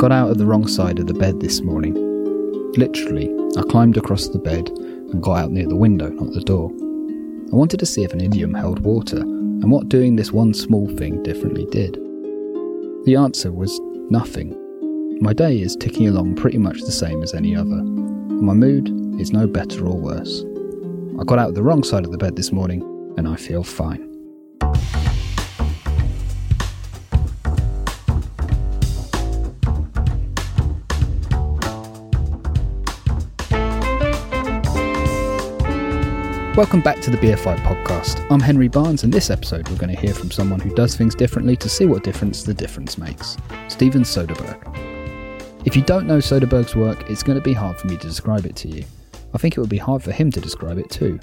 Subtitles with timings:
[0.00, 1.92] Got out of the wrong side of the bed this morning.
[2.72, 6.70] Literally, I climbed across the bed and got out near the window, not the door.
[7.52, 10.88] I wanted to see if an idiom held water and what doing this one small
[10.96, 11.96] thing differently did.
[13.04, 14.56] The answer was nothing.
[15.20, 18.88] My day is ticking along pretty much the same as any other, and my mood
[19.20, 20.46] is no better or worse.
[21.20, 22.80] I got out of the wrong side of the bed this morning
[23.18, 24.09] and I feel fine.
[36.60, 38.26] Welcome back to the BFI podcast.
[38.30, 41.14] I'm Henry Barnes, and this episode we're going to hear from someone who does things
[41.14, 44.60] differently to see what difference the difference makes Steven Soderbergh.
[45.64, 48.44] If you don't know Soderbergh's work, it's going to be hard for me to describe
[48.44, 48.84] it to you.
[49.32, 51.18] I think it would be hard for him to describe it too.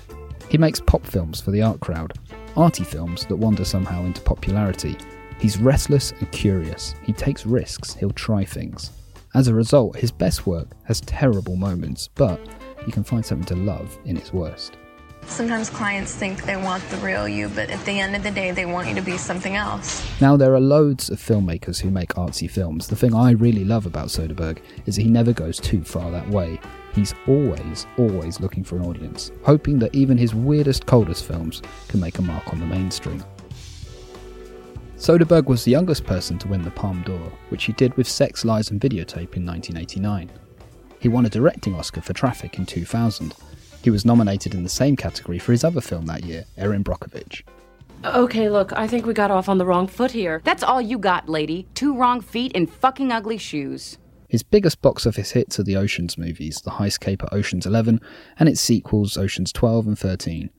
[0.50, 2.14] He makes pop films for the art crowd,
[2.56, 4.98] arty films that wander somehow into popularity.
[5.40, 6.96] He's restless and curious.
[7.04, 8.90] He takes risks, he'll try things.
[9.36, 12.40] As a result, his best work has terrible moments, but
[12.88, 14.78] you can find something to love in its worst.
[15.28, 18.52] Sometimes clients think they want the real you, but at the end of the day,
[18.52, 20.04] they want you to be something else.
[20.20, 22.88] Now, there are loads of filmmakers who make artsy films.
[22.88, 26.28] The thing I really love about Soderbergh is that he never goes too far that
[26.30, 26.60] way.
[26.96, 32.00] He's always, always looking for an audience, hoping that even his weirdest, coldest films can
[32.00, 33.24] make a mark on the mainstream.
[34.98, 38.44] Soderbergh was the youngest person to win the Palme d'Or, which he did with Sex,
[38.44, 40.32] Lies and Videotape in 1989.
[41.00, 43.36] He won a directing Oscar for Traffic in 2000.
[43.84, 47.44] He was nominated in the same category for his other film that year, Erin Brockovich.
[48.06, 50.42] Okay, look, I think we got off on the wrong foot here.
[50.44, 51.68] That's all you got, lady.
[51.74, 53.98] Two wrong feet in fucking ugly shoes.
[54.30, 58.02] His biggest box office hits are the Oceans movies, the heist caper Oceans 11,
[58.38, 60.50] and its sequels Oceans 12 and 13.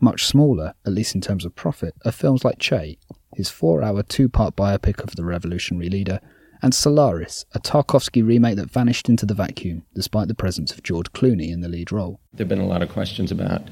[0.00, 2.96] Much smaller, at least in terms of profit, are films like Che,
[3.34, 6.20] his four hour two part biopic of the revolutionary leader,
[6.62, 11.12] and Solaris, a Tarkovsky remake that vanished into the vacuum despite the presence of George
[11.12, 12.20] Clooney in the lead role.
[12.32, 13.62] There have been a lot of questions about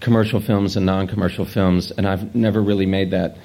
[0.00, 3.36] commercial films and non commercial films, and I've never really made that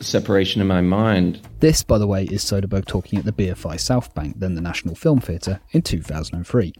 [0.00, 1.40] separation in my mind.
[1.60, 4.94] This, by the way, is Soderbergh talking at the BFI South Bank, then the National
[4.94, 6.72] Film Theatre, in 2003.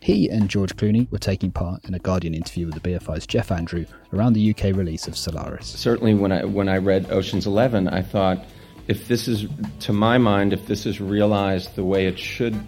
[0.00, 3.50] He and George Clooney were taking part in a Guardian interview with the BFI's Geoff
[3.50, 5.66] Andrew around the UK release of Solaris.
[5.66, 8.44] Certainly, when I when I read Ocean's Eleven, I thought,
[8.88, 9.46] if this is,
[9.80, 12.58] to my mind, if this is realized the way it should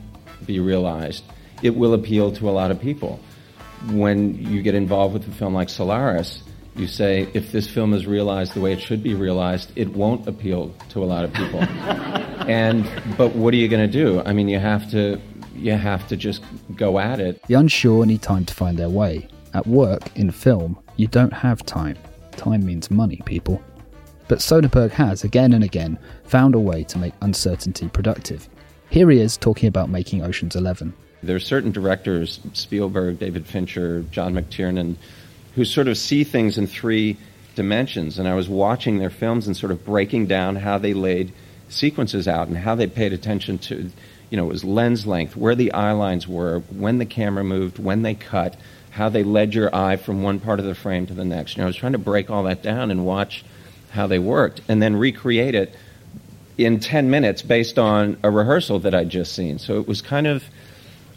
[0.47, 1.25] be realized,
[1.63, 3.19] it will appeal to a lot of people.
[3.91, 6.43] When you get involved with a film like Solaris,
[6.77, 10.29] you say, if this film is realized the way it should be realized, it won't
[10.29, 11.61] appeal to a lot of people.
[12.49, 14.23] and but what are you going to do?
[14.25, 15.21] I mean, you have to
[15.55, 16.43] you have to just
[16.77, 17.43] go at it.
[17.49, 19.29] The unsure need time to find their way.
[19.53, 21.97] At work, in film, you don't have time.
[22.33, 23.63] Time means money, people.
[24.31, 28.49] But Soderbergh has, again and again, found a way to make uncertainty productive.
[28.89, 30.95] Here he is talking about making Ocean's Eleven.
[31.21, 34.95] There are certain directors, Spielberg, David Fincher, John McTiernan,
[35.57, 37.17] who sort of see things in three
[37.57, 38.21] dimensions.
[38.21, 41.33] And I was watching their films and sort of breaking down how they laid
[41.69, 43.91] sequences out and how they paid attention to,
[44.31, 47.81] you know, it was lens length, where the eye lines were, when the camera moved,
[47.81, 48.57] when they cut,
[48.91, 51.57] how they led your eye from one part of the frame to the next.
[51.57, 53.45] You know, I was trying to break all that down and watch
[53.91, 55.75] how they worked and then recreate it
[56.57, 59.59] in 10 minutes based on a rehearsal that I'd just seen.
[59.59, 60.45] So it was kind of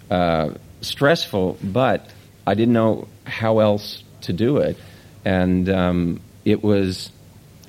[0.09, 2.09] uh, stressful, but
[2.47, 4.77] I didn't know how else to do it.
[5.25, 7.11] And um, it was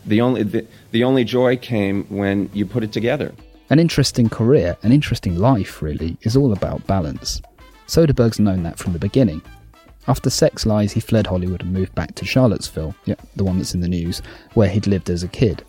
[0.06, 3.35] the only, the, the only joy came when you put it together.
[3.71, 7.41] An interesting career, an interesting life, really, is all about balance.
[7.87, 9.43] Soderbergh's known that from the beginning.
[10.06, 13.75] After Sex Lies, he fled Hollywood and moved back to Charlottesville, yeah, the one that's
[13.75, 14.21] in the news,
[14.53, 15.65] where he'd lived as a kid.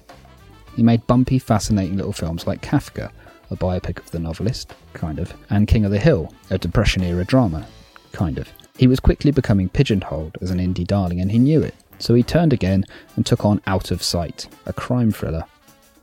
[0.75, 3.11] He made bumpy, fascinating little films like Kafka,
[3.49, 7.23] a biopic of the novelist, kind of, and King of the Hill, a Depression era
[7.23, 7.65] drama,
[8.11, 8.49] kind of.
[8.77, 12.23] He was quickly becoming pigeonholed as an indie darling and he knew it, so he
[12.23, 12.83] turned again
[13.15, 15.45] and took on Out of Sight, a crime thriller,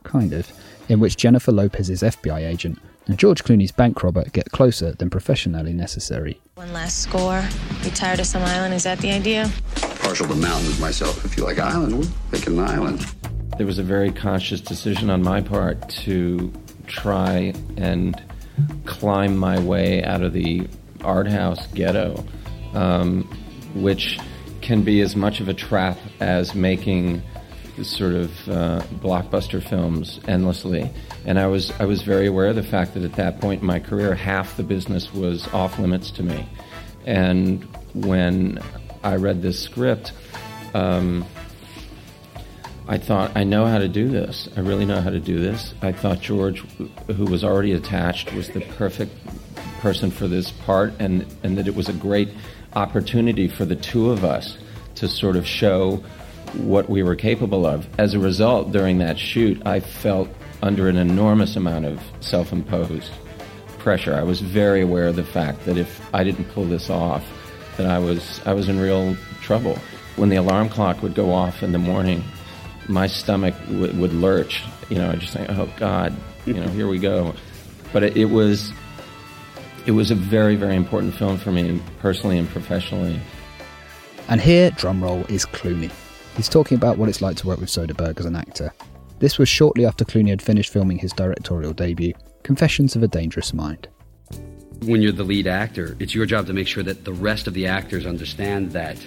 [0.03, 0.51] kind of,
[0.89, 5.73] in which Jennifer Lopez's FBI agent and George Clooney's bank robber get closer than professionally
[5.73, 6.39] necessary.
[6.55, 7.43] One last score.
[7.83, 8.75] Retire to some island.
[8.75, 9.51] Is that the idea?
[10.01, 11.25] Partial to mountains myself.
[11.25, 12.99] If you like island, we're thinking an island.
[13.57, 16.53] There was a very conscious decision on my part to
[16.85, 18.21] try and
[18.85, 20.67] climb my way out of the
[21.03, 22.23] art house ghetto,
[22.75, 23.23] um,
[23.73, 24.19] which
[24.61, 27.23] can be as much of a trap as making
[27.81, 30.89] sort of uh, blockbuster films endlessly.
[31.25, 33.67] And I was I was very aware of the fact that at that point in
[33.67, 36.47] my career, half the business was off limits to me.
[37.05, 38.59] And when
[39.03, 40.13] I read this script,
[40.73, 41.25] um,
[42.87, 44.49] I thought, I know how to do this.
[44.57, 45.73] I really know how to do this.
[45.81, 46.59] I thought George,
[47.07, 49.15] who was already attached, was the perfect
[49.79, 52.29] person for this part, and, and that it was a great
[52.73, 54.57] opportunity for the two of us
[54.95, 56.03] to sort of show
[56.55, 57.87] what we were capable of.
[57.99, 60.29] As a result, during that shoot, I felt
[60.61, 63.11] under an enormous amount of self imposed
[63.79, 64.15] pressure.
[64.15, 67.25] I was very aware of the fact that if I didn't pull this off,
[67.77, 69.77] that I was, I was in real trouble.
[70.15, 72.23] When the alarm clock would go off in the morning,
[72.87, 74.63] my stomach w- would lurch.
[74.89, 76.15] You know, I just think, oh God,
[76.45, 77.33] you know, here we go.
[77.91, 78.71] But it, it was,
[79.85, 83.19] it was a very, very important film for me, personally and professionally.
[84.29, 85.91] And here, drumroll, is Clooney.
[86.35, 88.73] He's talking about what it's like to work with Soderbergh as an actor.
[89.19, 93.53] This was shortly after Clooney had finished filming his directorial debut, Confessions of a Dangerous
[93.53, 93.87] Mind.
[94.81, 97.53] When you're the lead actor, it's your job to make sure that the rest of
[97.53, 98.97] the actors understand that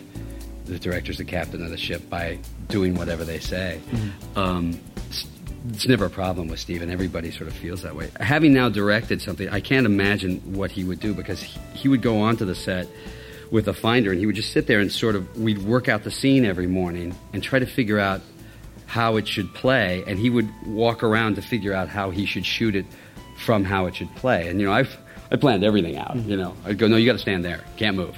[0.65, 2.39] the director's the captain of the ship by
[2.69, 3.81] doing whatever they say.
[3.91, 4.39] Mm-hmm.
[4.39, 5.27] Um, it's,
[5.69, 6.91] it's, never a problem with Steven.
[6.91, 8.11] Everybody sort of feels that way.
[8.21, 12.03] Having now directed something, I can't imagine what he would do because he, he would
[12.03, 12.89] go onto the set
[13.51, 16.05] with a finder and he would just sit there and sort of, we'd work out
[16.05, 18.21] the scene every morning and try to figure out
[18.87, 20.05] how it should play.
[20.07, 22.87] And he would walk around to figure out how he should shoot it
[23.39, 24.49] from how it should play.
[24.49, 24.97] And, you know, I've,
[25.31, 26.17] I planned everything out.
[26.17, 28.17] You know, I'd go, no, you got to stand there, can't move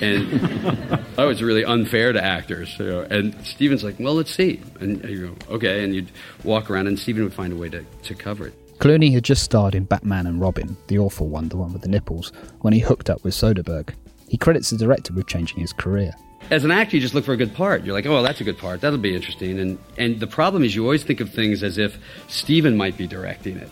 [0.00, 0.30] and
[1.16, 2.76] that was really unfair to actors.
[2.78, 3.00] You know?
[3.02, 4.60] And Steven's like, well, let's see.
[4.80, 5.84] And you go, okay.
[5.84, 6.10] And you'd
[6.44, 8.78] walk around, and Steven would find a way to, to cover it.
[8.78, 11.88] Clooney had just starred in Batman and Robin, the awful one, the one with the
[11.88, 13.90] nipples, when he hooked up with Soderbergh.
[14.28, 16.14] He credits the director with changing his career.
[16.50, 17.84] As an actor, you just look for a good part.
[17.84, 18.80] You're like, oh, well, that's a good part.
[18.80, 19.58] That'll be interesting.
[19.58, 21.98] And, and the problem is, you always think of things as if
[22.28, 23.70] Steven might be directing it.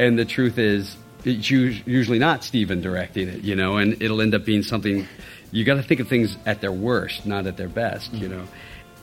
[0.00, 4.34] And the truth is, it's usually not Steven directing it, you know, and it'll end
[4.34, 5.06] up being something
[5.50, 8.22] you got to think of things at their worst, not at their best, mm-hmm.
[8.22, 8.44] you know.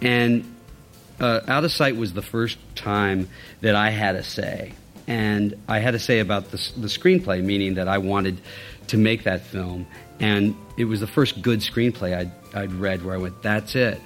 [0.02, 0.56] And
[1.20, 3.30] uh, Out of Sight was the first time
[3.62, 4.74] that I had a say,
[5.08, 8.40] and I had a say about the, the screenplay, meaning that I wanted
[8.88, 9.88] to make that film,
[10.20, 14.02] and it was the first good screenplay I'd, I'd read where I went, "That's it."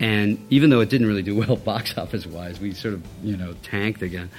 [0.00, 3.36] And even though it didn't really do well box office wise, we sort of, you
[3.36, 4.30] know, tanked again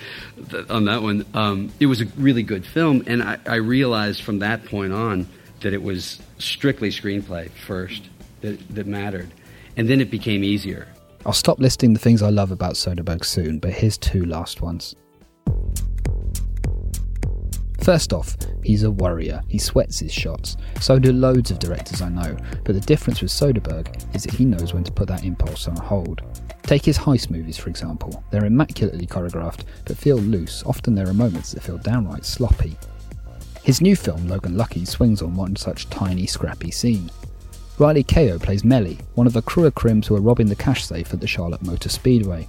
[0.69, 1.25] on that one.
[1.33, 5.28] Um, it was a really good film, and I, I realized from that point on
[5.62, 8.10] that it was strictly screenplay first
[8.42, 9.31] that, that mattered.
[9.78, 10.88] And then it became easier.
[11.26, 14.95] I'll stop listing the things I love about Soderbergh soon, but here's two last ones.
[17.81, 19.42] First off, he's a warrior.
[19.47, 20.56] He sweats his shots.
[20.80, 24.45] So do loads of directors I know, but the difference with Soderbergh is that he
[24.45, 26.21] knows when to put that impulse on hold.
[26.61, 28.23] Take his heist movies, for example.
[28.30, 30.64] They're immaculately choreographed, but feel loose.
[30.64, 32.78] Often there are moments that feel downright sloppy.
[33.64, 37.09] His new film, Logan Lucky, swings on one such tiny, scrappy scene.
[37.80, 40.85] Riley Keough plays Mellie, one of the crew of crims who are robbing the cash
[40.85, 42.47] safe at the Charlotte Motor Speedway.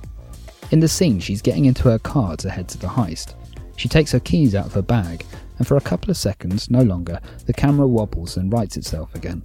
[0.73, 3.35] In the scene, she's getting into her car to head to the heist.
[3.77, 5.25] She takes her keys out of her bag,
[5.59, 9.43] and for a couple of seconds, no longer, the camera wobbles and rights itself again.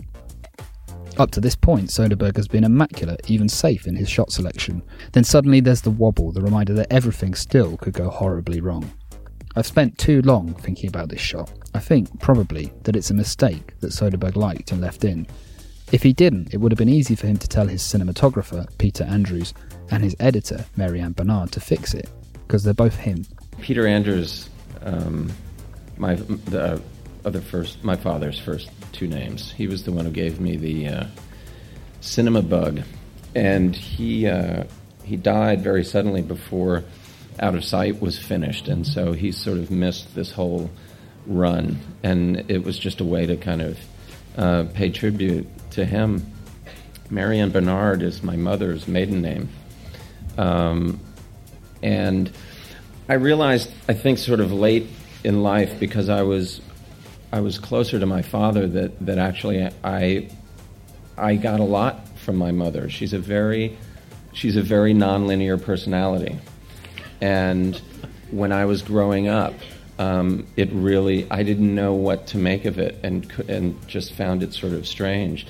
[1.17, 4.83] Up to this point, Soderbergh has been immaculate, even safe in his shot selection.
[5.13, 8.91] Then suddenly there's the wobble, the reminder that everything still could go horribly wrong.
[9.55, 11.51] I've spent too long thinking about this shot.
[11.73, 15.25] I think, probably, that it's a mistake that Soderbergh liked and left in.
[15.91, 19.03] If he didn't, it would have been easy for him to tell his cinematographer, Peter
[19.05, 19.55] Andrews,
[19.89, 22.09] and his editor, Mary Ann Bernard, to fix it,
[22.45, 23.25] because they're both him.
[23.61, 24.49] Peter Andrews,
[24.81, 25.31] um,
[25.97, 26.81] my the
[27.25, 29.51] other first, my father's first two names.
[29.51, 31.03] He was the one who gave me the uh,
[32.01, 32.81] cinema bug,
[33.35, 34.63] and he uh,
[35.03, 36.83] he died very suddenly before
[37.39, 40.69] out of Sight was finished, and so he sort of missed this whole
[41.25, 43.79] run, and it was just a way to kind of
[44.37, 46.33] uh, pay tribute to him.
[47.09, 49.49] Mary Ann Bernard is my mother's maiden name.
[50.37, 50.99] Um,
[51.81, 52.31] and
[53.09, 54.87] I realized, I think, sort of late
[55.23, 56.59] in life, because I was,
[57.31, 60.29] I was closer to my father, that, that actually I,
[61.17, 62.89] I got a lot from my mother.
[62.89, 63.77] She's a very,
[64.33, 66.37] she's a very nonlinear personality.
[67.21, 67.77] And
[68.29, 69.53] when I was growing up,
[69.99, 74.43] um, it really, I didn't know what to make of it and, and just found
[74.43, 75.47] it sort of strange.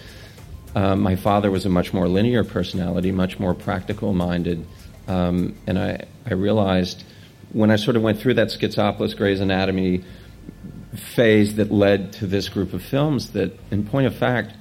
[0.76, 4.64] Um, my father was a much more linear personality, much more practical minded.
[5.08, 7.04] Um, and I, I realized
[7.54, 10.04] when I sort of went through that Schizopolis Gray's Anatomy
[10.96, 14.54] phase that led to this group of films that, in point of fact,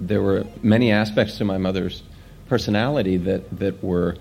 [0.00, 2.02] there were many aspects to my mother's
[2.48, 4.16] personality that, that were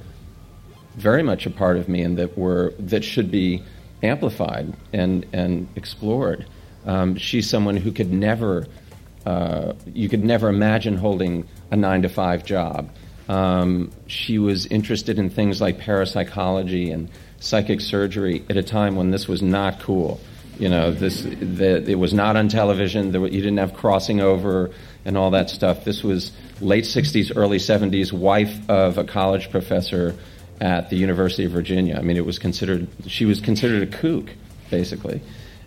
[0.95, 3.63] very much a part of me and that were that should be
[4.03, 6.45] amplified and and explored.
[6.85, 8.65] Um, she's someone who could never
[9.25, 12.89] uh, you could never imagine holding a nine to five job.
[13.29, 19.11] Um, she was interested in things like parapsychology and psychic surgery at a time when
[19.11, 20.19] this was not cool.
[20.59, 23.11] You know, this the, it was not on television.
[23.11, 24.71] There, you didn't have crossing over
[25.05, 25.83] and all that stuff.
[25.83, 28.11] This was late '60s, early '70s.
[28.11, 30.15] Wife of a college professor
[30.59, 31.97] at the University of Virginia.
[31.97, 34.31] I mean, it was considered she was considered a kook,
[34.71, 35.21] basically,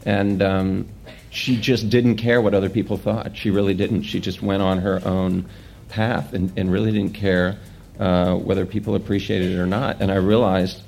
[0.04, 0.88] and um,
[1.30, 3.36] she just didn't care what other people thought.
[3.36, 4.02] She really didn't.
[4.02, 5.46] She just went on her own
[5.88, 7.58] path and, and really didn't care
[7.98, 10.00] uh, whether people appreciated it or not.
[10.00, 10.82] And I realized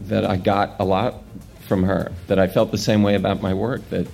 [0.00, 1.22] that I got a lot
[1.66, 2.12] from her.
[2.26, 3.88] That I felt the same way about my work.
[3.90, 4.06] That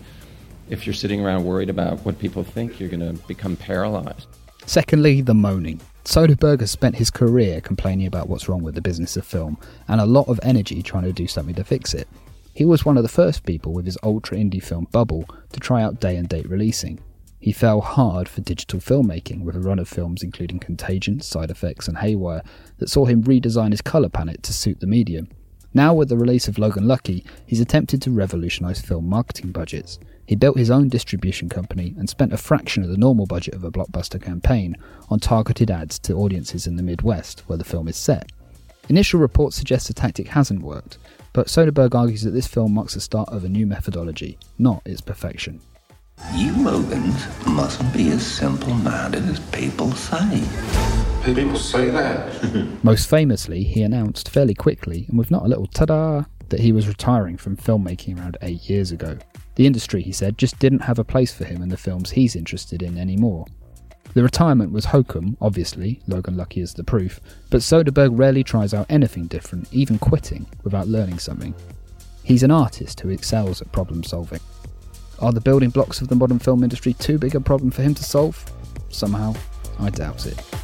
[0.69, 4.27] if you're sitting around worried about what people think, you're going to become paralyzed.
[4.67, 5.81] Secondly, the moaning.
[6.05, 9.57] Soderbergh has spent his career complaining about what's wrong with the business of film
[9.89, 12.09] and a lot of energy trying to do something to fix it.
[12.55, 15.83] He was one of the first people with his ultra indie film Bubble to try
[15.83, 17.01] out day and date releasing.
[17.39, 21.89] He fell hard for digital filmmaking with a run of films including Contagion, Side Effects,
[21.89, 22.43] and Haywire
[22.79, 25.29] that saw him redesign his colour palette to suit the medium.
[25.75, 29.99] Now, with the release of Logan Lucky, he's attempted to revolutionise film marketing budgets.
[30.27, 33.65] He built his own distribution company and spent a fraction of the normal budget of
[33.65, 34.77] a blockbuster campaign
[35.09, 38.31] on targeted ads to audiences in the Midwest, where the film is set.
[38.89, 40.99] Initial reports suggest the tactic hasn't worked,
[41.33, 45.01] but Soderbergh argues that this film marks the start of a new methodology, not its
[45.01, 45.61] perfection.
[46.35, 51.02] You Logans mustn't be as simple minded as people say.
[51.25, 52.81] People say that.
[52.83, 56.73] Most famously, he announced fairly quickly, and with not a little ta da, that he
[56.73, 59.17] was retiring from filmmaking around eight years ago.
[59.55, 62.35] The industry, he said, just didn't have a place for him in the films he's
[62.35, 63.47] interested in anymore.
[64.15, 68.87] The retirement was hokum, obviously, Logan Lucky is the proof, but Soderbergh rarely tries out
[68.91, 71.55] anything different, even quitting, without learning something.
[72.25, 74.41] He's an artist who excels at problem solving.
[75.21, 77.95] Are the building blocks of the modern film industry too big a problem for him
[77.95, 78.45] to solve?
[78.91, 79.35] Somehow,
[79.79, 80.62] I doubt it.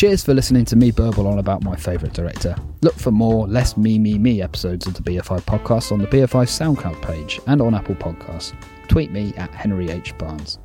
[0.00, 2.56] Cheers for listening to me burble on about my favourite director.
[2.80, 6.46] Look for more less me me me episodes of the BFI podcast on the BFI
[6.46, 8.54] SoundCloud page and on Apple Podcasts.
[8.88, 10.16] Tweet me at Henry H.
[10.16, 10.58] Barnes.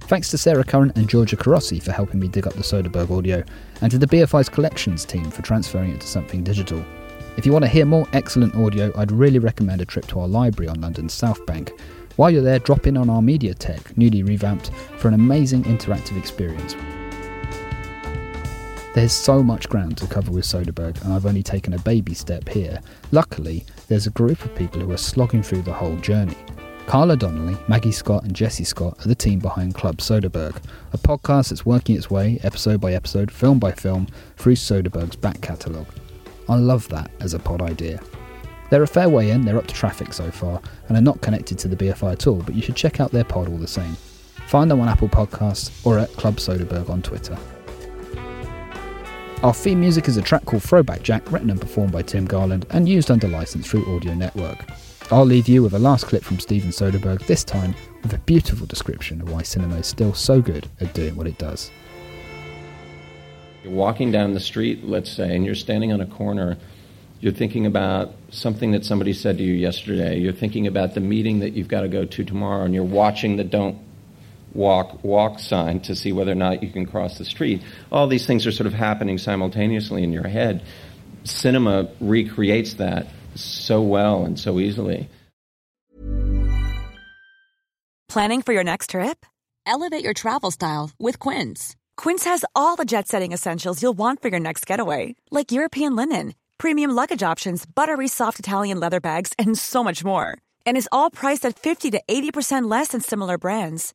[0.00, 3.44] Thanks to Sarah Curran and Georgia Carossi for helping me dig up the Soderbergh audio,
[3.80, 6.84] and to the BFI's collections team for transferring it to something digital.
[7.36, 10.26] If you want to hear more excellent audio, I'd really recommend a trip to our
[10.26, 11.80] library on London's South Bank.
[12.16, 16.74] While you're there, drop in on our Mediatheque, newly revamped, for an amazing interactive experience.
[18.92, 22.48] There's so much ground to cover with Soderbergh, and I've only taken a baby step
[22.48, 22.80] here.
[23.12, 26.36] Luckily, there's a group of people who are slogging through the whole journey.
[26.86, 30.60] Carla Donnelly, Maggie Scott, and Jesse Scott are the team behind Club Soderbergh,
[30.92, 35.40] a podcast that's working its way, episode by episode, film by film, through Soderbergh's back
[35.40, 35.86] catalogue.
[36.48, 38.00] I love that as a pod idea.
[38.70, 41.60] They're a fair way in, they're up to traffic so far, and are not connected
[41.60, 43.96] to the BFI at all, but you should check out their pod all the same.
[44.48, 47.38] Find them on Apple Podcasts or at Club Soderbergh on Twitter.
[49.42, 52.66] Our theme music is a track called Throwback Jack, written and performed by Tim Garland
[52.68, 54.66] and used under license through Audio Network.
[55.10, 58.66] I'll leave you with a last clip from Steven Soderbergh, this time with a beautiful
[58.66, 61.70] description of why cinema is still so good at doing what it does.
[63.64, 66.58] You're walking down the street, let's say, and you're standing on a corner.
[67.20, 70.18] You're thinking about something that somebody said to you yesterday.
[70.18, 73.36] You're thinking about the meeting that you've got to go to tomorrow, and you're watching
[73.36, 73.78] the don't
[74.54, 77.62] walk walk sign to see whether or not you can cross the street.
[77.90, 80.62] All these things are sort of happening simultaneously in your head.
[81.24, 85.08] Cinema recreates that so well and so easily.
[88.08, 89.24] Planning for your next trip?
[89.66, 91.76] Elevate your travel style with Quince.
[91.96, 96.34] Quince has all the jet-setting essentials you'll want for your next getaway, like European linen
[96.60, 100.36] premium luggage options, buttery soft Italian leather bags, and so much more.
[100.66, 103.94] And is all priced at 50 to 80% less than similar brands.